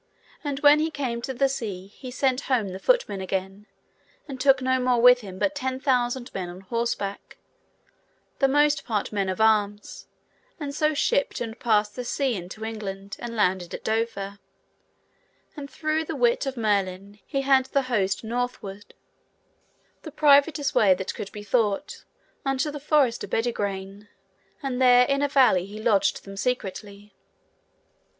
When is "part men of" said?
8.83-9.39